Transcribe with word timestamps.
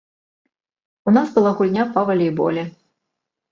У 1.11 1.13
нас 1.17 1.27
была 1.37 1.53
гульня 1.61 1.87
па 1.93 2.07
валейболе. 2.09 2.67